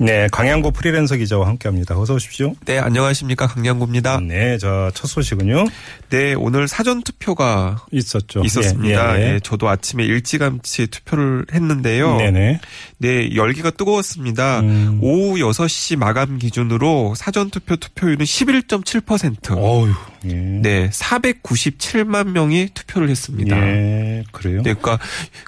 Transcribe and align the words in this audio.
네, 0.00 0.28
강양구 0.30 0.70
프리랜서 0.72 1.16
기자와 1.16 1.48
함께합니다. 1.48 1.98
어서 1.98 2.14
오십시오. 2.14 2.54
네, 2.64 2.78
안녕하십니까. 2.78 3.48
강양구입니다. 3.48 4.20
네, 4.20 4.56
자첫 4.58 5.10
소식은요. 5.10 5.64
네, 6.10 6.34
오늘 6.34 6.68
사전 6.68 7.02
투표가 7.02 7.84
있었죠. 7.90 8.42
있었습니다. 8.44 9.18
예, 9.18 9.22
예, 9.22 9.34
예, 9.34 9.40
저도 9.40 9.68
아침에 9.68 10.04
일찌감치 10.04 10.86
투표를 10.86 11.46
했는데요. 11.52 12.16
네네. 12.16 12.60
네, 12.98 13.34
열기가 13.34 13.70
뜨거웠습니다. 13.70 14.60
음. 14.60 14.98
오후 15.02 15.36
6시 15.38 15.96
마감 15.96 16.38
기준으로 16.38 17.14
사전 17.16 17.50
투표 17.50 17.76
투표율은 17.76 18.24
11.7%. 18.24 19.56
어휴. 19.56 19.92
예. 20.24 20.34
네, 20.34 20.90
497만 20.90 22.30
명이 22.30 22.70
투표를 22.74 23.08
했습니다. 23.08 23.56
예, 23.56 24.24
그래요. 24.32 24.62
네, 24.62 24.74
그러니까 24.74 24.98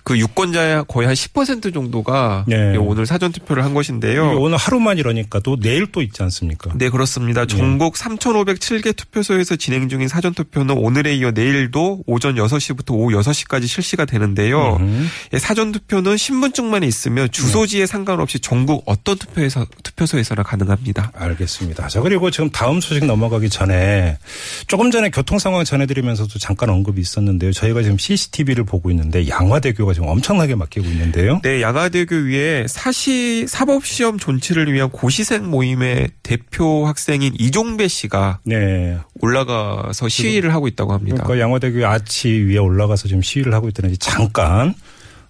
그 0.05 0.19
유권자의 0.19 0.85
거의 0.89 1.07
한 1.07 1.15
10% 1.15 1.73
정도가 1.75 2.45
네. 2.47 2.73
예, 2.75 2.77
오늘 2.77 3.07
사전 3.07 3.33
투표를 3.33 3.65
한 3.65 3.75
것인데요. 3.75 4.39
오늘 4.39 4.57
하루만 4.57 4.99
이러니까 4.99 5.41
또 5.41 5.59
내일 5.59 5.91
또 5.93 6.03
있지 6.03 6.23
않습니까? 6.23 6.73
네, 6.75 6.89
그렇습니다. 6.89 7.47
전국 7.47 7.95
3,507개 7.95 8.95
투표소에서 8.95 9.57
진행 9.57 9.89
중인 9.89 10.09
사전 10.09 10.35
투표는 10.35 10.77
오늘에 10.77 11.15
이어 11.15 11.31
내일도 11.31 12.03
오전 12.07 12.35
6시부터 12.37 12.93
오후 12.93 13.17
6시까지 13.21 13.67
실시가 13.67 14.05
되는데요. 14.05 14.77
음. 14.81 15.09
예, 15.33 15.39
사전 15.39 15.73
투표는 15.73 16.17
신분증만 16.17 16.83
있으면 16.83 17.31
주소지에 17.31 17.87
상관없이 17.87 18.39
전국 18.41 18.83
어떤 18.87 19.17
투표에서 19.17 19.67
투표소에서나 19.83 20.43
가능합니다. 20.43 21.13
알겠습니다. 21.15 21.89
자, 21.89 22.01
그리고 22.01 22.31
지금 22.31 22.51
다음 22.51 22.81
소식 22.81 23.05
넘어가기 23.05 23.49
전에 23.51 24.19
조금 24.67 24.91
전에 24.91 25.11
교통 25.11 25.39
상황 25.39 25.65
전해드리면서도 25.65 26.39
잠깐 26.39 26.71
언급이 26.71 27.01
있었는데요. 27.01 27.53
저희가 27.53 27.83
지금 27.83 27.99
CCTV를 27.99 28.65
보고 28.65 28.91
있는데 28.91 29.29
양화대교가 29.29 29.93
지금 29.93 30.09
엄청나게 30.09 30.55
막히고 30.55 30.87
있는데요. 30.87 31.41
네, 31.43 31.63
양화대교 31.63 32.15
위에 32.17 32.67
사시 32.69 33.47
사법시험 33.47 34.19
존치를 34.19 34.73
위한 34.73 34.91
고시생 34.91 35.51
모임의 35.51 36.11
대표 36.23 36.87
학생인 36.87 37.35
이종배 37.39 37.89
씨가 37.89 38.41
네. 38.45 38.99
올라가서 39.21 40.09
시위를 40.09 40.55
하고 40.55 40.69
있다고 40.69 40.93
합니다. 40.93 41.23
그러니까 41.25 41.45
양화대교 41.45 41.87
아치 41.87 42.29
위에 42.29 42.59
올라가서 42.59 43.09
지금 43.09 43.23
시위를 43.23 43.55
하고 43.55 43.69
있다는지 43.69 43.99
잠깐 43.99 44.75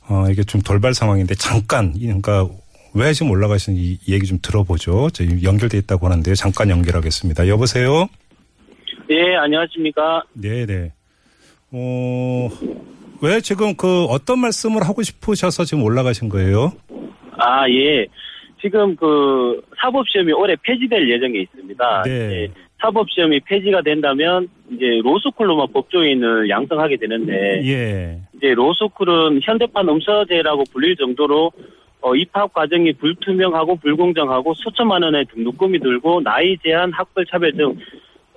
어 0.08 0.26
이게 0.30 0.42
좀 0.44 0.60
돌발 0.60 0.94
상황인데 0.94 1.34
잠깐 1.36 1.94
그러니까 1.98 2.48
왜 2.92 3.12
지금 3.12 3.30
올라가시는지 3.30 3.98
이 4.04 4.12
얘기 4.12 4.26
좀 4.26 4.38
들어보죠. 4.42 5.10
지금 5.12 5.42
연결돼 5.42 5.78
있다고 5.78 6.06
하는데요. 6.06 6.34
잠깐 6.34 6.70
연결하겠습니다. 6.70 7.46
여보세요. 7.48 8.08
예, 9.10 9.34
안녕하십니까. 9.36 10.22
네 10.34 10.64
네. 10.66 10.92
어, 11.72 12.48
왜 13.22 13.40
지금 13.40 13.74
그 13.76 14.04
어떤 14.04 14.38
말씀을 14.38 14.82
하고 14.82 15.02
싶으셔서 15.02 15.64
지금 15.64 15.82
올라가신 15.82 16.28
거예요? 16.28 16.72
아, 17.36 17.68
예. 17.68 18.06
지금 18.60 18.94
그 18.94 19.60
사법시험이 19.80 20.32
올해 20.32 20.54
폐지될 20.62 21.08
예정에 21.08 21.40
있습니다. 21.40 22.02
네. 22.04 22.10
예, 22.10 22.48
사법시험이 22.80 23.40
폐지가 23.40 23.82
된다면 23.82 24.48
이제 24.70 25.00
로스쿨로만 25.02 25.68
법조인을 25.72 26.48
양성하게 26.48 26.96
되는데 26.96 27.62
예. 27.64 28.20
이제 28.36 28.54
로스쿨은 28.54 29.40
현대판 29.42 29.88
음서제라고 29.88 30.64
불릴 30.72 30.96
정도로 30.96 31.50
어, 32.02 32.14
입학 32.14 32.52
과정이 32.52 32.92
불투명하고 32.94 33.76
불공정하고 33.76 34.54
수천만 34.54 35.02
원의 35.02 35.26
등록금이 35.34 35.80
들고 35.80 36.22
나이 36.22 36.56
제한, 36.58 36.92
학벌 36.92 37.26
차별 37.26 37.52
등 37.52 37.76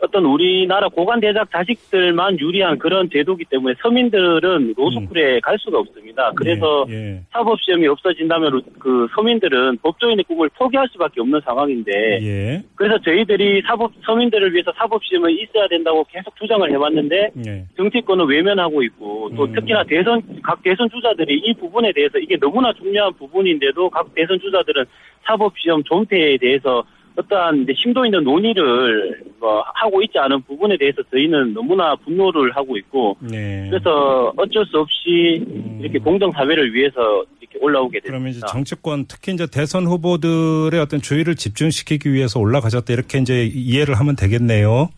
어떤 0.03 0.25
우리나라 0.25 0.89
고관 0.89 1.21
대작 1.21 1.49
자식들만 1.49 2.37
유리한 2.37 2.77
그런 2.77 3.09
제도기 3.09 3.45
때문에 3.45 3.73
서민들은 3.81 4.73
로스쿨에 4.75 5.39
갈 5.39 5.57
수가 5.57 5.79
없습니다. 5.79 6.29
그래서 6.35 6.85
예, 6.89 6.93
예. 6.93 7.21
사법 7.31 7.57
시험이 7.61 7.87
없어진다면 7.87 8.61
그 8.79 9.07
서민들은 9.15 9.77
법조인의 9.77 10.25
꿈을 10.25 10.49
포기할 10.57 10.89
수밖에 10.91 11.21
없는 11.21 11.39
상황인데 11.45 11.91
예. 12.21 12.61
그래서 12.75 12.99
저희들이 12.99 13.61
사법 13.65 13.93
서민들을 14.05 14.53
위해서 14.53 14.73
사법 14.77 15.01
시험은 15.05 15.31
있어야 15.31 15.69
된다고 15.69 16.05
계속 16.11 16.35
주장을 16.35 16.69
해왔는데 16.69 17.31
예. 17.47 17.65
정치권은 17.77 18.25
외면하고 18.25 18.83
있고 18.83 19.29
또 19.37 19.45
음. 19.45 19.53
특히나 19.53 19.85
대선 19.85 20.21
각 20.43 20.61
대선 20.63 20.89
주자들이 20.89 21.37
이 21.45 21.53
부분에 21.53 21.93
대해서 21.93 22.17
이게 22.17 22.35
너무나 22.37 22.73
중요한 22.73 23.13
부분인데도 23.13 23.89
각 23.89 24.13
대선 24.13 24.37
주자들은 24.37 24.83
사법 25.25 25.57
시험 25.57 25.81
존폐에 25.81 26.37
대해서 26.37 26.83
어떠한 27.15 27.63
이제 27.63 27.73
심도 27.75 28.05
있는 28.05 28.23
논의를 28.23 29.21
뭐 29.39 29.63
하고 29.75 30.01
있지 30.01 30.17
않은 30.17 30.41
부분에 30.43 30.77
대해서 30.77 31.01
저희는 31.11 31.53
너무나 31.53 31.95
분노를 31.95 32.55
하고 32.55 32.77
있고 32.77 33.17
네. 33.19 33.67
그래서 33.69 34.33
어쩔 34.35 34.65
수 34.65 34.79
없이 34.79 35.45
이렇게 35.79 35.99
공정 35.99 36.31
사회를 36.31 36.73
위해서 36.73 37.23
이렇게 37.39 37.59
올라오게 37.59 37.99
그러면 38.03 38.29
이제. 38.29 38.41
정치권 38.47 39.05
특히 39.07 39.33
이제 39.33 39.45
대선 39.45 39.85
후보들의 39.85 40.79
어떤 40.79 41.01
주의를 41.01 41.35
집중시키기 41.35 42.11
위해서 42.11 42.39
올라가셨다 42.39 42.93
이렇게 42.93 43.19
이제 43.19 43.45
이해를 43.45 43.95
하면 43.95 44.15
되겠네요. 44.15 44.89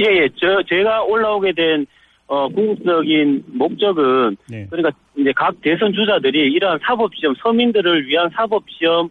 예, 0.00 0.22
예. 0.22 0.28
저, 0.36 0.62
제가 0.68 1.04
올라오게 1.04 1.52
된, 1.52 1.86
어, 2.26 2.48
궁극적인 2.48 3.44
목적은, 3.46 4.36
네. 4.48 4.66
그러니까 4.70 4.90
이제 5.16 5.32
각 5.36 5.54
대선 5.62 5.92
주자들이 5.92 6.52
이러한 6.52 6.80
사법 6.82 7.14
시험, 7.14 7.34
서민들을 7.36 8.06
위한 8.06 8.28
사법 8.34 8.64
시험, 8.68 9.08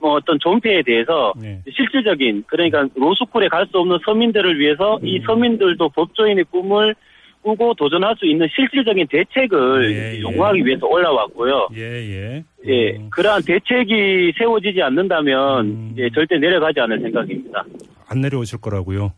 뭐 0.00 0.14
어떤 0.14 0.38
존폐에 0.38 0.82
대해서 0.82 1.32
네. 1.40 1.60
실질적인, 1.74 2.44
그러니까 2.46 2.86
로스쿨에 2.94 3.48
갈 3.48 3.66
수 3.68 3.78
없는 3.78 3.98
서민들을 4.04 4.58
위해서 4.58 4.98
이 5.02 5.20
서민들도 5.26 5.88
법조인의 5.90 6.44
꿈을 6.50 6.94
꾸고 7.42 7.74
도전할 7.74 8.14
수 8.18 8.26
있는 8.26 8.48
실질적인 8.54 9.06
대책을 9.08 9.92
예, 9.92 10.16
예. 10.16 10.20
요구하기 10.20 10.64
위해서 10.64 10.86
올라왔고요. 10.86 11.68
예, 11.76 11.80
예. 11.82 12.44
예, 12.66 12.96
음, 12.96 13.08
그러한 13.10 13.42
대책이 13.44 14.32
세워지지 14.38 14.82
않는다면, 14.82 15.66
음. 15.66 15.94
예, 15.98 16.08
절대 16.10 16.36
내려가지 16.38 16.80
않을 16.80 17.00
생각입니다. 17.00 17.64
안 18.08 18.20
내려오실 18.20 18.60
거라고요. 18.60 19.12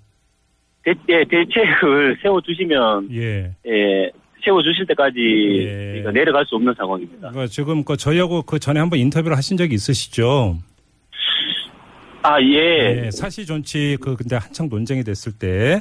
대, 0.85 0.95
예, 1.09 1.25
대책을 1.25 2.19
세워주시면, 2.23 3.09
예. 3.13 3.51
예, 3.67 4.11
세워주실 4.45 4.87
때까지 4.87 5.19
예. 5.61 5.93
저희가 5.95 6.13
내려갈 6.13 6.45
수 6.47 6.55
없는 6.57 6.75
상황입니다. 6.77 7.31
그러니까 7.31 7.47
지금 7.47 7.85
그 7.85 7.97
저희하고 7.97 8.43
그 8.43 8.59
전에 8.59 8.81
한번 8.81 8.99
인터뷰를 8.99 9.37
하신 9.37 9.57
적이 9.57 9.75
있으시죠? 9.75 10.57
아, 12.23 12.41
예. 12.41 13.07
예, 13.07 13.11
사시 13.11 13.47
존치 13.47 13.97
그 14.01 14.17
근데 14.17 14.37
한창 14.37 14.69
논쟁이 14.69 15.03
됐을 15.05 15.33
때 15.33 15.81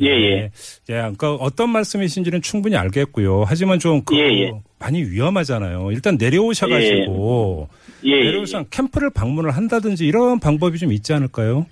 예, 0.00 0.06
예. 0.06 0.36
예, 0.44 0.94
그러니까 0.94 1.34
어떤 1.34 1.70
말씀이신지는 1.70 2.42
충분히 2.42 2.76
알겠고요. 2.76 3.44
하지만 3.46 3.78
좀그 3.78 4.16
예, 4.16 4.42
예. 4.42 4.52
많이 4.78 5.02
위험하잖아요. 5.02 5.90
일단 5.92 6.16
내려오셔 6.18 6.66
가지고 6.66 7.68
예, 8.04 8.10
예. 8.10 8.24
내려오셔 8.24 8.64
캠프를 8.70 9.10
방문을 9.10 9.50
한다든지 9.50 10.06
이런 10.06 10.40
방법이 10.40 10.78
좀 10.78 10.92
있지 10.92 11.12
않을까요? 11.12 11.66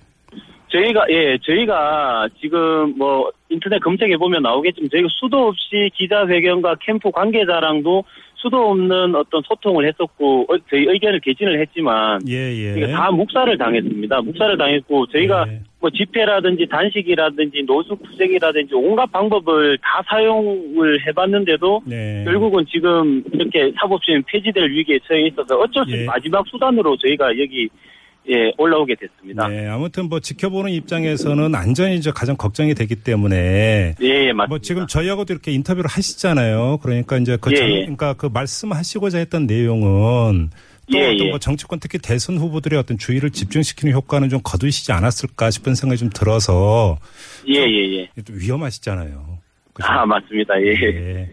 저희가, 0.71 1.05
예, 1.09 1.37
저희가 1.43 2.29
지금 2.39 2.97
뭐 2.97 3.29
인터넷 3.49 3.79
검색해 3.79 4.15
보면 4.17 4.41
나오겠지만 4.41 4.89
저희가 4.89 5.09
수도 5.11 5.49
없이 5.49 5.91
기자회견과 5.95 6.75
캠프 6.85 7.11
관계자랑도 7.11 8.05
수도 8.41 8.71
없는 8.71 9.15
어떤 9.15 9.41
소통을 9.43 9.87
했었고, 9.87 10.47
어, 10.49 10.57
저희 10.69 10.85
의견을 10.87 11.19
개진을 11.19 11.59
했지만, 11.61 12.19
예, 12.27 12.35
예. 12.35 12.91
다 12.91 13.11
묵살을 13.11 13.57
당했습니다. 13.57 14.21
묵살을 14.21 14.57
당했고, 14.57 15.07
저희가 15.07 15.45
예. 15.47 15.59
뭐 15.79 15.89
집회라든지 15.89 16.67
단식이라든지 16.69 17.63
노숙 17.65 18.03
투쟁이라든지 18.03 18.75
온갖 18.75 19.11
방법을 19.11 19.77
다 19.79 20.03
사용을 20.07 21.05
해봤는데도 21.07 21.81
네. 21.85 22.23
결국은 22.23 22.65
지금 22.71 23.23
이렇게 23.33 23.73
사법시험 23.79 24.21
폐지될 24.27 24.69
위기에 24.69 24.99
처해 25.07 25.27
있어서 25.27 25.57
어쩔 25.57 25.83
수 25.85 25.91
없이 25.91 26.01
예. 26.01 26.05
마지막 26.05 26.45
수단으로 26.47 26.95
저희가 26.97 27.29
여기 27.39 27.67
예 28.29 28.51
올라오게 28.57 28.95
됐습니다. 28.99 29.47
네, 29.47 29.67
아무튼 29.67 30.07
뭐 30.07 30.19
지켜보는 30.19 30.71
입장에서는 30.71 31.55
안전이 31.55 31.95
이제 31.95 32.11
가장 32.13 32.37
걱정이 32.37 32.75
되기 32.75 32.95
때문에 32.95 33.95
예, 33.99 34.05
예, 34.07 34.33
맞습니다. 34.33 34.45
뭐 34.47 34.59
지금 34.59 34.85
저희하고도 34.87 35.33
이렇게 35.33 35.51
인터뷰를 35.51 35.89
하시잖아요. 35.89 36.77
그러니까 36.83 37.17
이제 37.17 37.37
그 37.41 37.51
예, 37.51 37.55
정- 37.55 37.69
예. 37.71 37.79
그러니까 37.81 38.13
그 38.13 38.27
말씀하시고자 38.31 39.17
했던 39.17 39.47
내용은 39.47 40.51
또 40.91 40.97
예, 40.99 41.05
어떤 41.07 41.19
예. 41.25 41.29
뭐 41.31 41.39
정치권 41.39 41.79
특히 41.79 41.97
대선 41.97 42.37
후보들의 42.37 42.77
어떤 42.77 42.97
주의를 42.99 43.31
집중시키는 43.31 43.93
효과는 43.93 44.29
좀 44.29 44.39
거두시지 44.43 44.91
않았을까 44.91 45.49
싶은 45.49 45.73
생각이 45.73 45.97
좀 45.99 46.09
들어서 46.13 46.97
예, 47.47 47.55
예, 47.61 48.07
예. 48.17 48.21
좀 48.23 48.37
위험하시잖아요. 48.39 49.39
그죠? 49.73 49.87
아, 49.89 50.05
맞습니다. 50.05 50.61
예. 50.61 50.67
예. 50.83 51.29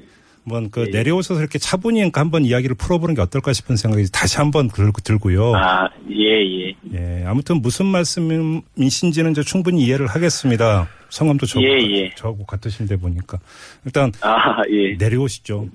한번 0.49 0.71
그 0.71 0.87
예. 0.87 0.91
내려오셔서 0.91 1.41
이렇게 1.41 1.59
차분히 1.59 1.99
그러니까 1.99 2.23
한번 2.23 2.45
이야기를 2.45 2.75
풀어보는 2.77 3.15
게 3.15 3.21
어떨까 3.21 3.53
싶은 3.53 3.77
생각이 3.77 4.07
다시 4.11 4.39
한번 4.39 4.69
들- 4.69 4.91
들고요. 5.05 5.55
아, 5.55 5.89
예, 6.11 6.43
예. 6.71 6.75
예, 6.95 7.25
아무튼 7.27 7.61
무슨 7.61 7.87
말씀이신지는 7.87 9.33
이제 9.33 9.43
충분히 9.43 9.85
이해를 9.85 10.07
하겠습니다. 10.07 10.89
성함도 11.11 11.47
저하고, 11.47 11.69
예, 11.71 11.79
예. 12.05 12.15
저하고 12.17 12.45
같으신데 12.47 12.97
보니까 12.97 13.39
일단 13.85 14.11
아, 14.23 14.63
예. 14.71 14.95
내려오시죠. 14.97 15.69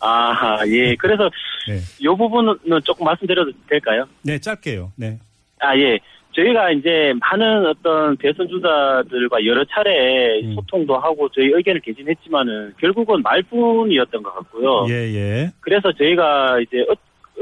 아, 0.00 0.58
예. 0.66 0.94
그래서 0.96 1.30
네, 1.68 1.80
요 2.04 2.16
부분은 2.16 2.56
조금 2.84 3.04
말씀드려도 3.06 3.52
될까요? 3.68 4.04
네 4.22 4.38
짧게요. 4.40 4.92
네, 4.96 5.18
아, 5.60 5.76
예. 5.78 5.98
저희가 6.38 6.70
이제 6.70 7.12
많은 7.20 7.66
어떤 7.66 8.16
대선 8.16 8.48
주자들과 8.48 9.44
여러 9.44 9.64
차례 9.64 10.40
음. 10.40 10.54
소통도 10.54 10.96
하고 10.96 11.28
저희 11.30 11.46
의견을 11.46 11.80
개진했지만은 11.80 12.74
결국은 12.78 13.20
말뿐이었던 13.22 14.22
것 14.22 14.34
같고요. 14.34 14.86
예, 14.88 14.94
예. 15.14 15.50
그래서 15.60 15.90
저희가 15.92 16.60
이제 16.60 16.80
어, 16.88 16.94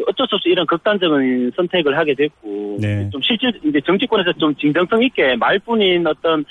어쩔 0.08 0.26
수 0.26 0.36
없이 0.36 0.48
이런 0.48 0.66
극단적인 0.66 1.52
선택을 1.56 1.96
하게 1.98 2.14
됐고 2.14 2.78
네. 2.80 3.08
좀 3.10 3.20
실질 3.22 3.52
이제 3.64 3.80
정치권에서 3.84 4.32
좀 4.34 4.54
진정성 4.56 5.02
있게 5.02 5.36
말뿐인 5.36 6.06
어떤 6.06 6.44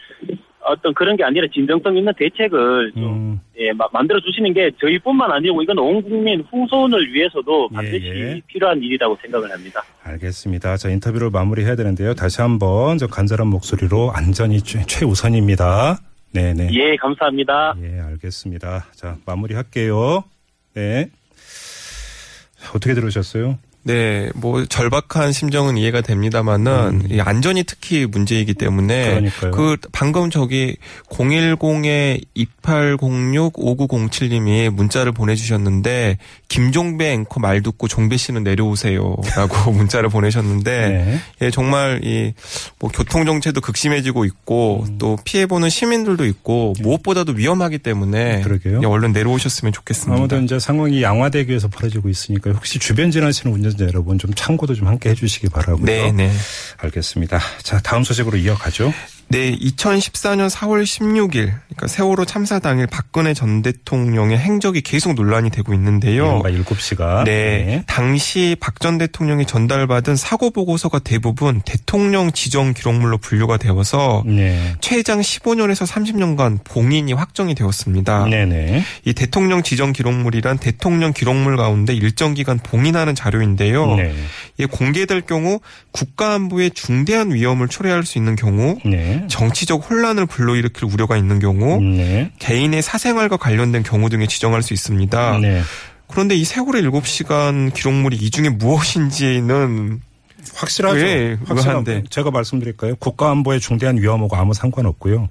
어떤 0.68 0.94
그런 0.94 1.16
게 1.16 1.24
아니라 1.24 1.48
진정성 1.54 1.96
있는 1.96 2.12
대책을 2.18 2.92
좀 2.94 3.04
음, 3.04 3.40
예, 3.60 3.72
마- 3.74 3.88
만들어 3.94 4.20
주시는 4.20 4.54
게 4.54 4.72
저희뿐만 4.82 5.32
아니고 5.32 5.62
이건 5.62 5.78
온 5.80 6.02
국민 6.02 6.42
후손을 6.50 7.14
위해서도 7.14 7.70
예, 7.72 7.76
반드시 7.76 8.06
예. 8.08 8.42
필요한 8.48 8.82
일이라고 8.82 9.16
생각을 9.22 9.52
합니다. 9.52 9.84
알겠습니다. 10.04 10.78
자 10.78 10.90
인터뷰를 10.90 11.30
마무리해야 11.30 11.76
되는데요. 11.76 12.14
다시 12.16 12.42
한번 12.42 12.98
저 12.98 13.08
간절한 13.08 13.48
목소리로 13.48 14.12
안전이 14.14 14.62
최, 14.62 14.82
최우선입니다. 14.88 16.00
네, 16.34 16.54
네. 16.54 16.68
예, 16.74 16.96
감사합니다. 16.98 17.76
예, 17.82 18.00
알겠습니다. 18.02 18.88
자, 18.94 19.16
마무리할게요. 19.26 20.24
네. 20.74 21.10
어떻게 22.76 22.94
들으셨어요? 22.94 23.58
네, 23.88 24.32
뭐 24.34 24.66
절박한 24.66 25.32
심정은 25.32 25.78
이해가 25.78 26.02
됩니다만은 26.02 27.04
이 27.12 27.22
안전이 27.22 27.66
특히 27.66 28.08
문제이기 28.08 28.56
때문에 28.56 29.06
음. 29.06 29.10
그러니까요. 29.10 29.52
그 29.52 29.78
방금 29.92 30.32
저기 30.32 30.76
010에 31.12 32.26
2806-5907님이 32.64 34.72
문자를 34.72 35.12
보내 35.12 35.36
주셨는데 35.36 36.18
김종배 36.48 37.12
앵커 37.12 37.40
말 37.40 37.62
듣고 37.62 37.88
종배 37.88 38.18
씨는 38.18 38.44
내려오세요라고 38.44 39.72
문자를 39.74 40.10
보내셨는데 40.10 40.88
네. 40.90 41.20
예, 41.42 41.52
정말 41.52 42.02
이 42.04 42.34
뭐 42.80 42.90
교통 42.94 43.26
정체도 43.26 43.62
극심해지고 43.62 44.26
있고 44.26 44.86
음. 44.88 44.98
또 44.98 45.18
피해 45.24 45.46
보는 45.46 45.70
시민들도 45.70 46.26
있고 46.26 46.74
무엇보다도 46.82 47.34
위험하기 47.34 47.80
때문에 47.80 48.38
네. 48.38 48.42
그러게요. 48.42 48.82
예, 48.84 48.86
얼른 48.86 49.12
내려오셨으면 49.14 49.74
좋겠습니다. 49.74 50.16
아무튼 50.16 50.44
이제 50.44 50.60
상황이 50.60 51.02
양화대교에서 51.02 51.68
벌어지고 51.70 52.10
있으니까 52.10 52.52
혹시 52.52 52.80
주변 52.80 53.12
지나시는 53.12 53.54
운전자 53.54 53.86
여러분 53.86 54.20
좀 54.20 54.34
참고도 54.34 54.76
좀 54.76 54.88
함께 54.88 55.10
해주시기 55.10 55.50
바라고요. 55.50 55.86
네, 55.86 56.12
네. 56.12 56.32
알겠습니다. 56.78 57.40
자, 57.64 57.80
다음 57.80 58.04
소식으로 58.04 58.38
이어가죠. 58.38 58.94
네, 59.28 59.56
2014년 59.58 60.50
4월 60.50 60.84
16일, 60.84 61.32
그러니까 61.32 61.88
세월호 61.88 62.26
참사 62.26 62.60
당일 62.60 62.88
박근혜 62.88 63.34
전 63.34 63.62
대통령의 63.62 64.38
행적이 64.38 64.82
계속 64.82 65.14
논란이 65.16 65.50
되고 65.50 65.74
있는데요. 65.74 66.42
이른바 66.46 66.64
7시가. 66.64 67.24
네, 67.26 67.84
당시 67.88 68.56
박 68.60 68.76
전 68.86 69.00
대통령이 69.00 69.48
전달받은 69.48 70.16
사고 70.16 70.52
보고서가 70.52 71.00
대부분 71.00 71.62
대통령 71.66 72.32
지정 72.32 72.74
기록물로 72.74 73.18
분류가 73.18 73.58
되어서 73.58 74.22
네. 74.28 74.76
최장 74.80 75.22
15년에서 75.22 75.88
30년간 75.88 76.64
봉인이 76.64 77.12
확정이 77.14 77.56
되었습니다. 77.56 78.28
네 78.28 78.46
네. 78.46 78.84
이 79.06 79.14
대통령 79.14 79.64
지정 79.64 79.92
기록물이란 79.92 80.60
대통령 80.60 81.14
기록물 81.14 81.58
가운데 81.58 81.96
일정 81.96 82.36
기간 82.36 82.60
봉인하는 82.60 83.16
자료인데요. 83.16 83.96
네. 83.96 84.14
이게 84.58 84.68
공개될 84.68 85.22
경우 85.22 85.60
국가 85.92 86.34
안보에 86.34 86.70
중대한 86.70 87.34
위험을 87.34 87.70
초래할 87.70 88.04
수 88.04 88.20
있는 88.20 88.36
경우 88.36 88.78
네. 88.86 89.15
정치적 89.28 89.90
혼란을 89.90 90.26
불러일으킬 90.26 90.86
우려가 90.86 91.18
있는 91.18 91.40
경우 91.40 91.82
네. 91.82 92.32
개인의 92.40 92.82
사생활과 92.82 93.38
관련된 93.38 93.84
경우 93.84 94.10
등에 94.10 94.28
지정할 94.28 94.62
수 94.62 94.74
있습니다. 94.74 95.40
네. 95.40 95.62
그런데 96.08 96.36
이 96.36 96.46
세월의 96.46 96.84
7시간 96.84 97.74
기록물이 97.74 98.18
이 98.18 98.30
중에 98.30 98.50
무엇인지는 98.50 100.02
확실하죠. 100.54 101.00
예, 101.00 101.38
확실한데. 101.46 102.04
제가 102.10 102.32
말씀드릴까요? 102.32 102.96
국가안보에 102.98 103.60
중대한 103.60 103.98
위험하고 103.98 104.36
아무 104.36 104.54
상관없고요. 104.54 105.30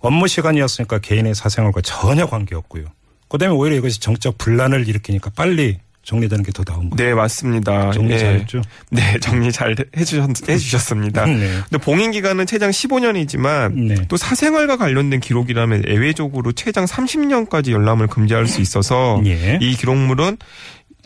업무 0.00 0.28
시간이었으니까 0.28 0.98
개인의 0.98 1.34
사생활과 1.34 1.80
전혀 1.82 2.26
관계없고요. 2.26 2.86
그다음에 3.28 3.54
오히려 3.54 3.76
이것이 3.76 4.00
정적 4.00 4.38
분란을 4.38 4.88
일으키니까 4.88 5.30
빨리 5.34 5.78
정리되는 6.06 6.44
게 6.44 6.52
더 6.52 6.62
나은 6.66 6.88
거예요. 6.90 7.10
네 7.10 7.14
맞습니다. 7.14 7.90
정리 7.90 8.14
예. 8.14 8.18
잘했죠? 8.18 8.62
네 8.90 9.18
정리 9.20 9.52
잘 9.52 9.74
해주셨, 9.96 10.48
해주셨습니다. 10.48 11.26
네. 11.26 11.60
근데 11.68 11.78
봉인 11.78 12.12
기간은 12.12 12.46
최장 12.46 12.70
15년이지만 12.70 13.74
네. 13.74 13.94
또 14.08 14.16
사생활과 14.16 14.76
관련된 14.78 15.20
기록이라면 15.20 15.84
예외적으로 15.88 16.52
최장 16.52 16.84
30년까지 16.86 17.72
열람을 17.72 18.06
금지할 18.06 18.46
수 18.46 18.60
있어서 18.62 19.20
예. 19.26 19.58
이 19.60 19.74
기록물은 19.76 20.38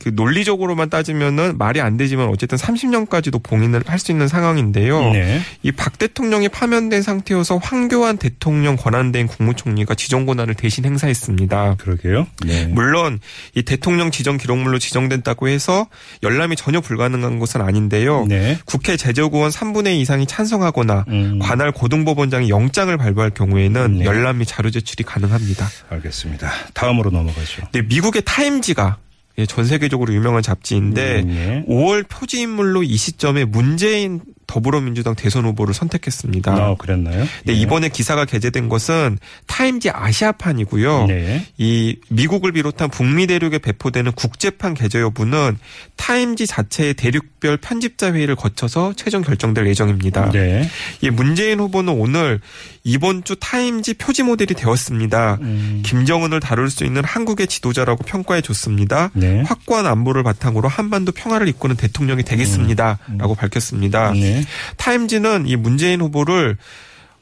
그 0.02 0.10
논리적으로만 0.12 0.90
따지면은 0.90 1.58
말이 1.58 1.80
안 1.80 1.96
되지만 1.96 2.28
어쨌든 2.28 2.58
30년까지도 2.58 3.42
봉인을 3.42 3.82
할 3.86 4.00
수 4.00 4.10
있는 4.10 4.26
상황인데요. 4.28 5.12
네. 5.12 5.40
이박 5.62 5.98
대통령이 5.98 6.48
파면된 6.48 7.02
상태여서 7.02 7.58
황교안 7.58 8.16
대통령 8.16 8.76
권한대행 8.76 9.26
국무총리가 9.26 9.94
지정 9.94 10.24
권한을 10.24 10.54
대신 10.54 10.86
행사했습니다. 10.86 11.76
그러게요. 11.76 12.26
네. 12.46 12.66
물론 12.66 13.20
이 13.54 13.62
대통령 13.62 14.10
지정 14.10 14.38
기록물로 14.38 14.78
지정된다고 14.78 15.48
해서 15.48 15.86
열람이 16.22 16.56
전혀 16.56 16.80
불가능한 16.80 17.38
것은 17.38 17.60
아닌데요. 17.60 18.24
네. 18.26 18.58
국회 18.64 18.96
제적의원 18.96 19.50
3분의 19.50 19.96
2 19.96 20.00
이상이 20.00 20.26
찬성하거나 20.26 21.04
음. 21.08 21.38
관할 21.40 21.72
고등법원장이 21.72 22.48
영장을 22.48 22.96
발부할 22.96 23.30
경우에는 23.30 23.98
네. 23.98 24.04
열람 24.06 24.38
및 24.38 24.46
자료 24.46 24.70
제출이 24.70 25.04
가능합니다. 25.04 25.68
알겠습니다. 25.90 26.50
다음으로 26.72 27.10
넘어가죠. 27.10 27.68
네, 27.72 27.82
미국의 27.82 28.22
타임지가 28.24 28.96
예, 28.96 29.09
전 29.46 29.64
세계적으로 29.64 30.12
유명한 30.14 30.42
잡지인데 30.42 31.20
음, 31.20 31.64
예. 31.68 31.72
5월 31.72 32.08
표지 32.08 32.40
인물로 32.40 32.82
이 32.82 32.96
시점에 32.96 33.44
문재인 33.44 34.20
더불어민주당 34.50 35.14
대선 35.14 35.44
후보를 35.44 35.72
선택했습니다. 35.74 36.52
아, 36.52 36.74
그랬나요? 36.74 37.24
네, 37.44 37.52
이번에 37.52 37.88
기사가 37.88 38.24
게재된 38.24 38.68
것은 38.68 39.16
타임지 39.46 39.90
아시아판이고요. 39.90 41.06
네. 41.06 41.46
이 41.56 41.96
미국을 42.08 42.50
비롯한 42.50 42.90
북미 42.90 43.28
대륙에 43.28 43.58
배포되는 43.58 44.10
국제판 44.10 44.74
게재 44.74 45.00
여부는 45.00 45.56
타임지 45.94 46.48
자체의 46.48 46.94
대륙별 46.94 47.58
편집자 47.58 48.12
회의를 48.12 48.34
거쳐서 48.34 48.92
최종 48.96 49.22
결정될 49.22 49.68
예정입니다. 49.68 50.30
네. 50.30 50.68
이 51.00 51.10
문재인 51.10 51.60
후보는 51.60 51.92
오늘 51.92 52.40
이번 52.82 53.24
주 53.24 53.36
타임지 53.36 53.94
표지 53.94 54.22
모델이 54.22 54.54
되었습니다. 54.54 55.38
음. 55.40 55.82
김정은을 55.84 56.40
다룰 56.40 56.70
수 56.70 56.84
있는 56.84 57.04
한국의 57.04 57.46
지도자라고 57.46 58.04
평가해 58.04 58.40
줬습니다. 58.40 59.10
네. 59.14 59.42
확고한 59.42 59.86
안보를 59.86 60.22
바탕으로 60.22 60.68
한반도 60.68 61.12
평화를 61.12 61.48
이끄는 61.48 61.76
대통령이 61.76 62.22
되겠습니다라고 62.22 63.34
밝혔습니다. 63.34 64.10
음. 64.10 64.14
네. 64.14 64.44
타임지는 64.76 65.46
이 65.46 65.56
문재인 65.56 66.00
후보를 66.00 66.56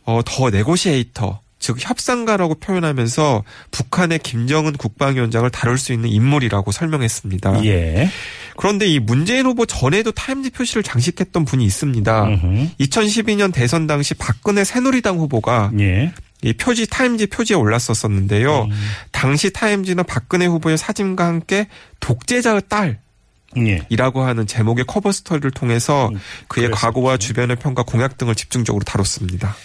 어, 0.05 0.21
더 0.25 0.51
네고시에이터 0.51 1.41
즉 1.59 1.77
협상가라고 1.81 2.57
표현하면서 2.57 3.45
북한의 3.71 4.21
김정은 4.21 4.75
국방위원장을 4.75 5.49
다룰 5.51 5.79
수 5.79 5.93
있는 5.93 6.09
인물이라고 6.09 6.71
설명했습니다. 6.73 7.65
예. 7.65 8.09
그런데 8.57 8.87
이 8.87 8.99
문재인 8.99 9.47
후보 9.47 9.67
전에도 9.67 10.13
타임지 10.13 10.51
표시를 10.51 10.83
장식했던 10.83 11.45
분이 11.45 11.65
있습니다. 11.65 12.25
음흠. 12.25 12.69
2012년 12.81 13.53
대선 13.53 13.87
당시 13.87 14.15
박근혜 14.15 14.65
새누리당 14.65 15.19
후보가 15.19 15.73
예. 15.79 16.13
이 16.43 16.53
표지 16.53 16.87
타임지 16.87 17.27
표지에 17.27 17.57
올랐었었는데요. 17.57 18.65
음. 18.65 18.71
당시 19.11 19.53
타임지는 19.53 20.05
박근혜 20.05 20.47
후보의 20.47 20.79
사진과 20.79 21.27
함께 21.27 21.67
독재자의 21.99 22.63
딸이라고 22.69 24.21
예. 24.21 24.25
하는 24.25 24.47
제목의 24.47 24.85
커버 24.87 25.11
스토리를 25.11 25.51
통해서 25.51 26.09
그의 26.47 26.67
음, 26.67 26.71
그랬었죠. 26.71 26.75
과거와 26.75 27.17
주변의 27.17 27.57
평가 27.57 27.83
공약 27.83 28.19
등을 28.19 28.37
집중적으로 28.37 28.85
다뤘습니다. 28.85 29.57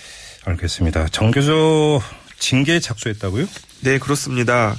알겠습니다. 0.46 1.08
전교조 1.10 2.02
징계에 2.40 2.80
착수했다고요? 2.80 3.46
네, 3.82 3.98
그렇습니다. 3.98 4.76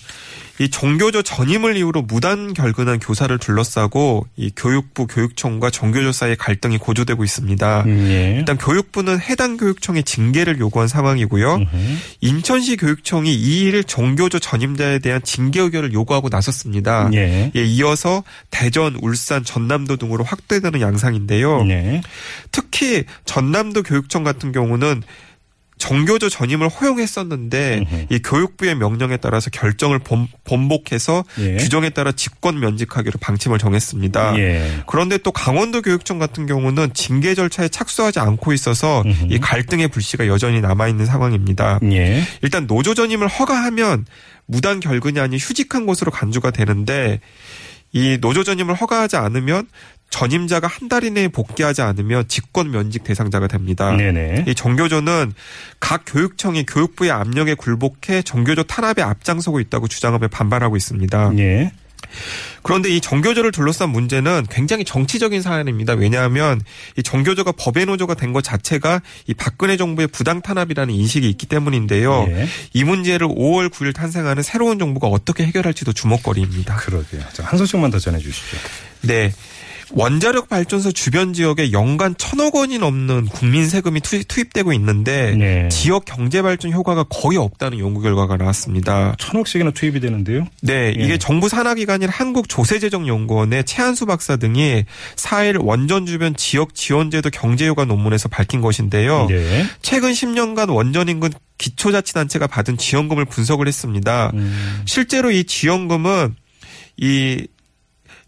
이 0.60 0.70
전교조 0.70 1.22
전임을 1.22 1.76
이유로 1.76 2.02
무단 2.02 2.54
결근한 2.54 3.00
교사를 3.00 3.36
둘러싸고 3.38 4.26
이 4.36 4.52
교육부 4.54 5.08
교육청과 5.08 5.70
전교조 5.70 6.12
사이의 6.12 6.36
갈등이 6.36 6.78
고조되고 6.78 7.24
있습니다. 7.24 7.84
예. 7.88 8.36
일단 8.38 8.56
교육부는 8.56 9.18
해당 9.18 9.56
교육청의 9.56 10.04
징계를 10.04 10.60
요구한 10.60 10.86
상황이고요. 10.86 11.54
음흠. 11.56 11.96
인천시 12.20 12.76
교육청이 12.76 13.36
2일 13.36 13.84
전교조 13.86 14.38
전임자에 14.38 15.00
대한 15.00 15.20
징계 15.24 15.60
의결을 15.60 15.92
요구하고 15.92 16.28
나섰습니다. 16.28 17.10
예. 17.14 17.50
예, 17.56 17.64
이어서 17.64 18.22
대전, 18.50 18.96
울산, 19.02 19.42
전남도 19.42 19.96
등으로 19.96 20.22
확대되는 20.22 20.80
양상인데요. 20.80 21.64
네. 21.64 22.00
특히 22.52 23.04
전남도 23.24 23.82
교육청 23.82 24.22
같은 24.22 24.52
경우는 24.52 25.02
정교조 25.78 26.28
전임을 26.28 26.68
허용했었는데. 26.68 28.06
이 28.10 28.18
교육부의 28.20 28.74
명령에 28.76 29.16
따라서 29.16 29.50
결정을 29.50 29.98
본, 29.98 30.28
번복해서 30.44 31.24
예. 31.38 31.56
규정에 31.56 31.90
따라 31.90 32.12
직권 32.12 32.60
면직하기로 32.60 33.18
방침을 33.20 33.58
정했습니다. 33.58 34.38
예. 34.38 34.82
그런데 34.86 35.18
또 35.18 35.32
강원도 35.32 35.82
교육청 35.82 36.18
같은 36.18 36.46
경우는 36.46 36.94
징계 36.94 37.34
절차에 37.34 37.68
착수하지 37.68 38.20
않고 38.20 38.52
있어서 38.52 39.02
음흠. 39.04 39.26
이 39.30 39.38
갈등의 39.38 39.88
불씨가 39.88 40.26
여전히 40.26 40.60
남아 40.60 40.88
있는 40.88 41.06
상황입니다. 41.06 41.80
예. 41.84 42.22
일단 42.42 42.66
노조 42.66 42.94
전임을 42.94 43.28
허가하면 43.28 44.06
무단 44.46 44.80
결근이 44.80 45.20
아닌 45.20 45.38
휴직한 45.38 45.86
곳으로 45.86 46.10
간주가 46.10 46.50
되는데 46.50 47.20
이 47.92 48.18
노조 48.20 48.44
전임을 48.44 48.74
허가하지 48.74 49.16
않으면 49.16 49.68
전임자가 50.18 50.68
한 50.68 50.84
달 50.88 51.02
이내에 51.02 51.26
복귀하지 51.28 51.82
않으면 51.82 52.28
직권 52.28 52.70
면직 52.70 53.02
대상자가 53.04 53.48
됩니다. 53.48 53.90
네네. 53.96 54.44
이 54.46 54.54
정교조는 54.54 55.32
각 55.80 56.02
교육청이 56.06 56.66
교육부의 56.66 57.10
압력에 57.10 57.54
굴복해 57.54 58.22
정교조 58.22 58.64
탄압에 58.64 59.02
앞장서고 59.02 59.58
있다고 59.60 59.88
주장하며 59.88 60.28
반발하고 60.28 60.76
있습니다. 60.76 61.32
예. 61.38 61.72
그런데 62.62 62.90
이 62.90 63.00
정교조를 63.00 63.50
둘러싼 63.50 63.88
문제는 63.90 64.46
굉장히 64.50 64.84
정치적인 64.84 65.42
사안입니다. 65.42 65.94
왜냐하면 65.94 66.60
이 66.96 67.02
정교조가 67.02 67.52
법의 67.52 67.86
노조가 67.86 68.14
된 68.14 68.32
것 68.34 68.44
자체가 68.44 69.00
이 69.26 69.34
박근혜 69.34 69.76
정부의 69.76 70.08
부당 70.08 70.42
탄압이라는 70.42 70.94
인식이 70.94 71.28
있기 71.30 71.46
때문인데요. 71.46 72.26
예. 72.28 72.46
이 72.72 72.84
문제를 72.84 73.26
5월 73.26 73.68
9일 73.68 73.94
탄생하는 73.94 74.42
새로운 74.44 74.78
정부가 74.78 75.08
어떻게 75.08 75.44
해결할지도 75.46 75.92
주목거리입니다. 75.92 76.76
그러게요. 76.76 77.22
자, 77.32 77.42
한 77.44 77.58
소식만 77.58 77.90
더 77.90 77.98
전해 77.98 78.18
주시죠. 78.18 78.58
네. 79.02 79.32
원자력 79.92 80.48
발전소 80.48 80.92
주변 80.92 81.32
지역에 81.32 81.72
연간 81.72 82.14
천억 82.16 82.54
원이 82.56 82.78
넘는 82.78 83.26
국민 83.26 83.68
세금이 83.68 84.00
투- 84.00 84.24
투입 84.24 84.52
되고 84.52 84.72
있는데 84.72 85.34
네. 85.36 85.68
지역 85.68 86.04
경제 86.04 86.42
발전 86.42 86.72
효과가 86.72 87.04
거의 87.04 87.36
없다는 87.38 87.78
연구 87.78 88.00
결과가 88.00 88.36
나왔습니다. 88.36 89.14
천억씩이나 89.18 89.72
투입이 89.72 90.00
되는데요. 90.00 90.46
네, 90.62 90.94
예. 90.98 91.04
이게 91.04 91.18
정부 91.18 91.48
산하기관인 91.48 92.08
한국조세재정연구원의 92.08 93.64
최한수 93.64 94.06
박사 94.06 94.36
등이 94.36 94.84
4일 95.16 95.64
원전 95.64 96.06
주변 96.06 96.34
지역 96.36 96.74
지원제도 96.74 97.30
경제효과 97.30 97.84
논문에서 97.84 98.28
밝힌 98.28 98.60
것인데요. 98.60 99.26
네. 99.28 99.64
최근 99.82 100.12
10년간 100.12 100.72
원전 100.72 101.08
인근 101.08 101.30
기초자치단체가 101.58 102.46
받은 102.46 102.78
지원금을 102.78 103.24
분석을 103.26 103.68
했습니다. 103.68 104.30
음. 104.34 104.82
실제로 104.86 105.30
이 105.30 105.44
지원금은 105.44 106.34
이 106.96 107.46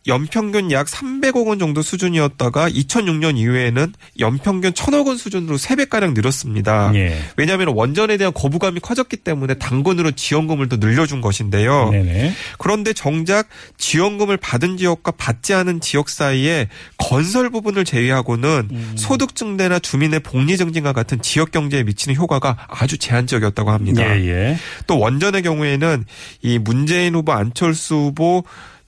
연평균 0.06 0.70
약 0.70 0.86
300억 0.86 1.46
원 1.46 1.58
정도 1.58 1.82
수준이었다가 1.82 2.68
2006년 2.68 3.36
이후에는 3.36 3.92
연평균 4.18 4.72
1000억 4.72 5.06
원 5.06 5.16
수준으로 5.16 5.56
3배가량 5.56 6.14
늘었습니다. 6.14 6.92
예. 6.94 7.18
왜냐하면 7.36 7.68
원전에 7.68 8.16
대한 8.16 8.32
거부감이 8.32 8.80
커졌기 8.80 9.18
때문에 9.18 9.54
당근으로 9.54 10.12
지원금을 10.12 10.68
더 10.68 10.76
늘려준 10.76 11.20
것인데요. 11.20 11.90
네네. 11.90 12.32
그런데 12.58 12.92
정작 12.92 13.48
지원금을 13.78 14.36
받은 14.36 14.76
지역과 14.76 15.12
받지 15.12 15.54
않은 15.54 15.80
지역 15.80 16.08
사이에 16.08 16.68
건설 16.98 17.50
부분을 17.50 17.84
제외하고는 17.84 18.68
음. 18.70 18.92
소득 18.96 19.34
증대나 19.34 19.78
주민의 19.78 20.20
복리 20.20 20.56
증진과 20.56 20.92
같은 20.92 21.20
지역 21.20 21.50
경제에 21.50 21.82
미치는 21.82 22.16
효과가 22.16 22.56
아주 22.68 22.98
제한적이었다고 22.98 23.70
합니다. 23.70 24.02
예, 24.18 24.26
예. 24.26 24.56
또 24.86 24.98
원전의 24.98 25.42
경우에는 25.42 26.04
이 26.42 26.58
문재인 26.58 27.14
후보, 27.14 27.32
안철수 27.32 27.94
후보 27.94 28.44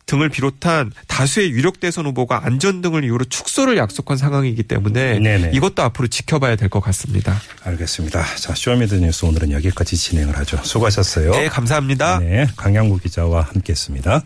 등을 0.09 0.31
비롯한 0.31 0.91
다수의 1.07 1.51
유력 1.51 1.81
대선 1.81 2.07
후보가 2.07 2.45
안전 2.45 2.81
등을 2.81 3.05
이유로 3.05 3.27
축소를 3.27 3.77
약속한 3.77 4.17
상황이기 4.17 4.63
때문에 4.65 5.19
네네. 5.21 5.51
이것도 5.55 5.83
앞으로 5.83 6.09
지켜봐야 6.09 6.57
될 6.57 6.69
것 6.69 6.81
같습니다. 6.81 7.41
알겠습니다. 7.65 8.23
자, 8.37 8.55
쇼미더뉴스 8.55 9.25
오늘은 9.27 9.53
여기까지 9.53 9.97
진행을 9.97 10.37
하죠. 10.39 10.59
수고하셨어요. 10.63 11.31
네, 11.33 11.49
감사합니다. 11.49 12.19
네, 12.19 12.47
강양구 12.57 12.99
기자와 13.01 13.43
함께했습니다. 13.53 14.23